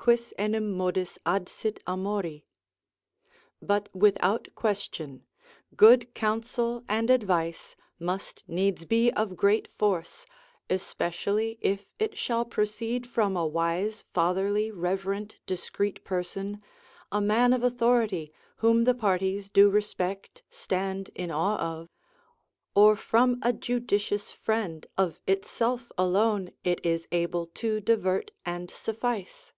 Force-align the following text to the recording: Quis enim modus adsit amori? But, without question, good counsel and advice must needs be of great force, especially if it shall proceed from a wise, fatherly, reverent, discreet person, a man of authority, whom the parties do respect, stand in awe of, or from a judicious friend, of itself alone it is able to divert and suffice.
Quis 0.00 0.32
enim 0.38 0.72
modus 0.74 1.18
adsit 1.26 1.80
amori? 1.86 2.46
But, 3.60 3.94
without 3.94 4.48
question, 4.54 5.26
good 5.76 6.14
counsel 6.14 6.82
and 6.88 7.10
advice 7.10 7.76
must 7.98 8.42
needs 8.48 8.86
be 8.86 9.10
of 9.10 9.36
great 9.36 9.68
force, 9.76 10.24
especially 10.70 11.58
if 11.60 11.84
it 11.98 12.16
shall 12.16 12.46
proceed 12.46 13.06
from 13.06 13.36
a 13.36 13.46
wise, 13.46 14.06
fatherly, 14.14 14.70
reverent, 14.70 15.36
discreet 15.44 16.02
person, 16.04 16.62
a 17.12 17.20
man 17.20 17.52
of 17.52 17.62
authority, 17.62 18.32
whom 18.58 18.84
the 18.84 18.94
parties 18.94 19.50
do 19.50 19.68
respect, 19.68 20.42
stand 20.48 21.10
in 21.14 21.30
awe 21.30 21.58
of, 21.58 21.90
or 22.74 22.96
from 22.96 23.38
a 23.42 23.52
judicious 23.52 24.32
friend, 24.32 24.86
of 24.96 25.20
itself 25.26 25.92
alone 25.98 26.50
it 26.64 26.80
is 26.82 27.06
able 27.12 27.44
to 27.48 27.78
divert 27.78 28.30
and 28.46 28.70
suffice. 28.70 29.52